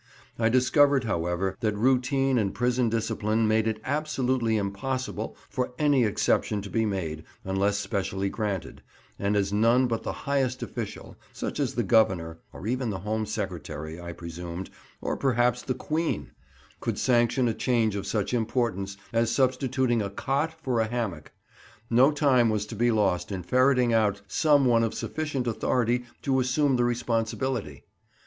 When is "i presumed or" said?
14.05-15.15